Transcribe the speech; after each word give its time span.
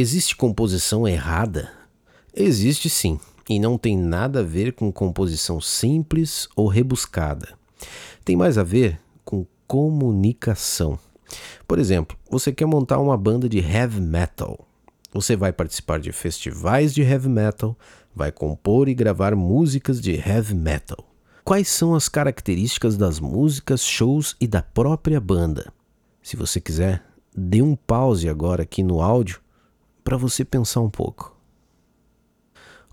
Existe 0.00 0.36
composição 0.36 1.08
errada? 1.08 1.72
Existe 2.32 2.88
sim, 2.88 3.18
e 3.50 3.58
não 3.58 3.76
tem 3.76 3.98
nada 3.98 4.38
a 4.38 4.44
ver 4.44 4.74
com 4.74 4.92
composição 4.92 5.60
simples 5.60 6.48
ou 6.54 6.68
rebuscada. 6.68 7.58
Tem 8.24 8.36
mais 8.36 8.56
a 8.56 8.62
ver 8.62 9.00
com 9.24 9.44
comunicação. 9.66 10.96
Por 11.66 11.80
exemplo, 11.80 12.16
você 12.30 12.52
quer 12.52 12.66
montar 12.66 13.00
uma 13.00 13.16
banda 13.16 13.48
de 13.48 13.58
heavy 13.58 14.00
metal. 14.00 14.64
Você 15.12 15.34
vai 15.34 15.52
participar 15.52 15.98
de 15.98 16.12
festivais 16.12 16.94
de 16.94 17.02
heavy 17.02 17.28
metal, 17.28 17.76
vai 18.14 18.30
compor 18.30 18.88
e 18.88 18.94
gravar 18.94 19.34
músicas 19.34 20.00
de 20.00 20.12
heavy 20.12 20.54
metal. 20.54 21.04
Quais 21.42 21.66
são 21.66 21.96
as 21.96 22.08
características 22.08 22.96
das 22.96 23.18
músicas, 23.18 23.82
shows 23.84 24.36
e 24.40 24.46
da 24.46 24.62
própria 24.62 25.20
banda? 25.20 25.72
Se 26.22 26.36
você 26.36 26.60
quiser, 26.60 27.02
dê 27.36 27.60
um 27.60 27.74
pause 27.74 28.28
agora 28.28 28.62
aqui 28.62 28.84
no 28.84 29.02
áudio 29.02 29.40
para 30.08 30.16
você 30.16 30.42
pensar 30.42 30.80
um 30.80 30.88
pouco. 30.88 31.36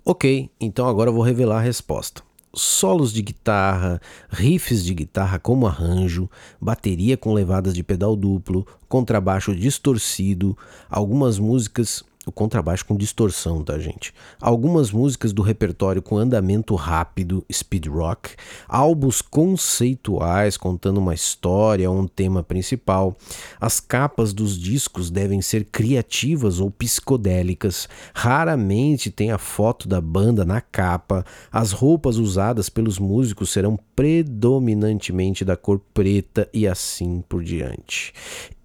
Ok, 0.04 0.50
então 0.60 0.86
agora 0.86 1.10
vou 1.10 1.22
revelar 1.22 1.60
a 1.60 1.62
resposta 1.62 2.22
solos 2.54 3.12
de 3.12 3.22
guitarra, 3.22 4.02
riffs 4.30 4.84
de 4.84 4.94
guitarra 4.94 5.38
como 5.38 5.68
arranjo, 5.68 6.30
bateria 6.60 7.18
com 7.18 7.34
levadas 7.34 7.74
de 7.74 7.84
pedal 7.84 8.16
duplo, 8.16 8.66
contrabaixo 8.88 9.54
distorcido, 9.54 10.58
algumas 10.90 11.38
músicas 11.38 12.04
o 12.26 12.32
contrabaixo 12.32 12.86
com 12.86 12.96
distorção, 12.96 13.64
tá, 13.64 13.78
gente? 13.78 14.14
Algumas 14.42 14.92
músicas 14.92 15.32
do 15.32 15.42
repertório 15.42 16.02
com 16.02 16.18
andamento 16.18 16.74
rápido, 16.76 17.46
speed 17.52 17.88
rock, 17.88 18.32
álbuns 18.68 19.22
conceituais 19.22 20.58
contando 20.58 20.98
uma 20.98 21.14
história 21.14 21.90
ou 21.90 22.00
um 22.00 22.08
tema 22.08 22.42
principal. 22.42 23.16
As 23.60 23.80
capas 23.80 24.34
dos 24.34 24.60
discos 24.60 25.12
devem 25.12 25.42
ser 25.42 25.66
criativas 25.66 26.60
ou 26.60 26.72
psicodélicas. 26.72 27.88
Raramente 28.14 29.12
tem 29.12 29.32
a 29.32 29.38
foto 29.38 29.88
da 29.88 30.02
banda 30.02 30.44
na 30.44 30.62
capa. 30.62 31.24
As 31.52 31.72
roupas 31.72 32.18
usadas 32.18 32.70
pelos 32.70 32.98
músicos 32.98 33.52
serão 33.52 33.78
predominantemente 33.96 35.46
da 35.46 35.56
cor 35.56 35.80
preta 35.94 36.50
e 36.54 36.68
assim 36.68 37.24
por 37.30 37.44
diante. 37.44 38.14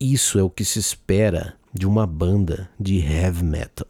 Isso 0.01 0.39
é 0.39 0.43
o 0.43 0.51
que 0.51 0.65
se 0.65 0.79
espera 0.79 1.60
de 1.73 1.87
uma 1.87 2.07
banda 2.07 2.69
de 2.79 2.99
heavy 2.99 3.45
metal. 3.45 3.87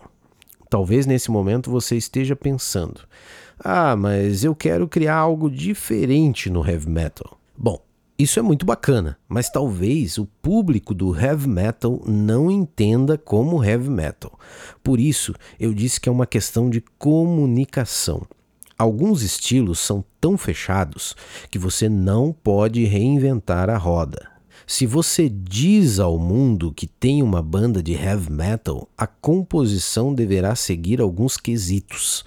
Talvez 0.68 1.06
nesse 1.06 1.30
momento 1.30 1.70
você 1.70 1.96
esteja 1.96 2.36
pensando: 2.36 3.00
ah, 3.58 3.96
mas 3.96 4.44
eu 4.44 4.54
quero 4.54 4.86
criar 4.88 5.16
algo 5.16 5.50
diferente 5.50 6.48
no 6.48 6.66
heavy 6.66 6.88
metal. 6.88 7.38
Bom, 7.56 7.78
isso 8.18 8.38
é 8.38 8.42
muito 8.42 8.66
bacana, 8.66 9.18
mas 9.28 9.48
talvez 9.48 10.18
o 10.18 10.26
público 10.42 10.94
do 10.94 11.18
heavy 11.18 11.48
metal 11.48 12.02
não 12.06 12.50
entenda 12.50 13.16
como 13.16 13.64
heavy 13.64 13.88
metal. 13.88 14.38
Por 14.84 15.00
isso, 15.00 15.34
eu 15.58 15.72
disse 15.72 16.00
que 16.00 16.08
é 16.08 16.12
uma 16.12 16.26
questão 16.26 16.68
de 16.68 16.82
comunicação. 16.98 18.26
Alguns 18.76 19.22
estilos 19.22 19.78
são 19.78 20.04
tão 20.20 20.38
fechados 20.38 21.14
que 21.50 21.58
você 21.58 21.88
não 21.88 22.32
pode 22.32 22.84
reinventar 22.84 23.68
a 23.68 23.76
roda. 23.76 24.30
Se 24.72 24.86
você 24.86 25.28
diz 25.28 25.98
ao 25.98 26.16
mundo 26.16 26.72
que 26.72 26.86
tem 26.86 27.24
uma 27.24 27.42
banda 27.42 27.82
de 27.82 27.92
heavy 27.92 28.30
metal, 28.30 28.88
a 28.96 29.04
composição 29.04 30.14
deverá 30.14 30.54
seguir 30.54 31.00
alguns 31.00 31.36
quesitos, 31.36 32.24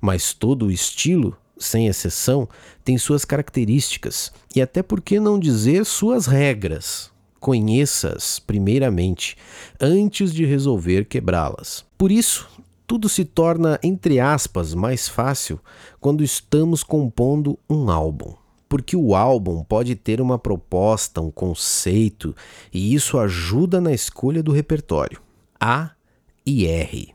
mas 0.00 0.34
todo 0.34 0.70
estilo, 0.70 1.36
sem 1.58 1.86
exceção, 1.86 2.48
tem 2.84 2.98
suas 2.98 3.24
características 3.24 4.32
e 4.54 4.60
até 4.60 4.82
por 4.82 5.00
que 5.00 5.20
não 5.20 5.38
dizer 5.38 5.84
suas 5.84 6.26
regras. 6.26 7.10
Conheça-as 7.38 8.38
primeiramente, 8.38 9.36
antes 9.80 10.32
de 10.32 10.44
resolver 10.44 11.06
quebrá-las. 11.06 11.84
Por 11.96 12.10
isso, 12.10 12.48
tudo 12.86 13.08
se 13.08 13.24
torna, 13.24 13.78
entre 13.82 14.18
aspas, 14.18 14.74
mais 14.74 15.08
fácil 15.08 15.60
quando 16.00 16.24
estamos 16.24 16.82
compondo 16.82 17.58
um 17.68 17.88
álbum. 17.88 18.34
Porque 18.68 18.96
o 18.96 19.14
álbum 19.14 19.64
pode 19.64 19.94
ter 19.94 20.20
uma 20.20 20.38
proposta, 20.38 21.20
um 21.20 21.30
conceito, 21.30 22.34
e 22.72 22.92
isso 22.92 23.18
ajuda 23.18 23.80
na 23.80 23.92
escolha 23.92 24.42
do 24.42 24.52
repertório. 24.52 25.20
A 25.62 25.90
e 26.46 26.66
R. 26.66 27.14